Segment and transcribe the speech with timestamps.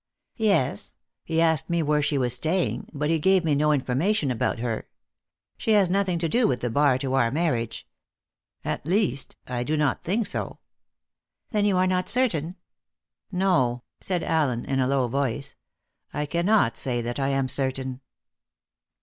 [0.37, 0.95] "Yes.
[1.23, 4.87] He asked me where she was staying, but he gave me no information about her.
[5.59, 7.87] She has nothing to do with the bar to our marriage.
[8.65, 10.57] At least, I do not think so."
[11.51, 12.55] "Then you are not certain?"
[13.31, 15.53] "No," said Allen in a low voice;
[16.15, 18.01] "I cannot say that I am certain."